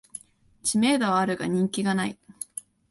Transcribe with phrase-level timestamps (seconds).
[0.63, 2.17] 知名度はあるが人気ない